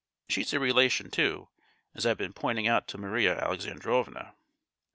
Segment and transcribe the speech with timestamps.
[0.29, 1.49] She's a relation, too,
[1.93, 4.33] as I've been pointing out to Maria Alexandrovna."